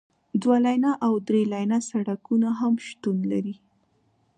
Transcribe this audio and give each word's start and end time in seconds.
دوه 0.41 0.57
لینه 0.65 0.91
او 1.05 1.13
درې 1.27 1.41
لینه 1.53 1.77
سړکونه 1.89 2.49
هم 2.59 2.73
شتون 2.87 3.17
لري 3.31 3.55